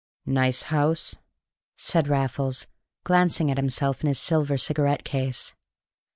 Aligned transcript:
"Nice 0.25 0.63
house?" 0.73 1.13
said 1.77 2.07
Raffles, 2.07 2.65
glancing 3.03 3.51
at 3.51 3.57
himself 3.59 4.01
in 4.01 4.07
his 4.07 4.17
silver 4.17 4.57
cigarette 4.57 5.03
case. 5.03 5.53